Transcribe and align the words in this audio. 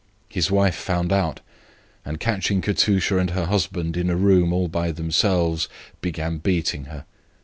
His 0.29 0.49
wife 0.49 0.73
found 0.73 1.11
it 1.11 1.15
out, 1.15 1.41
and, 2.03 2.19
catching 2.19 2.59
Katusha 2.59 3.19
and 3.19 3.29
her 3.29 3.45
husband 3.45 3.95
in 3.95 4.09
a 4.09 4.15
room 4.15 4.51
all 4.51 4.67
by 4.67 4.91
themselves, 4.91 5.69
began 6.01 6.39
beating 6.39 6.85
her. 6.85 7.05